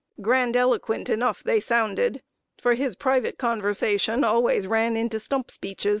[0.19, 2.23] Grandiloquent enough they sounded;
[2.59, 5.89] for his private conversation always ran into stump speeches.